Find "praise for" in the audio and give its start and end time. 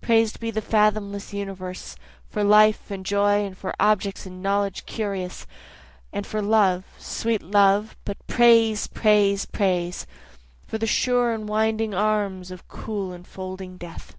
9.46-10.78